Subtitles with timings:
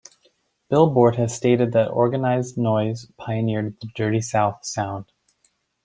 [0.67, 5.11] "Billboard" has stated that Organized Noize "pioneered the Dirty South sound.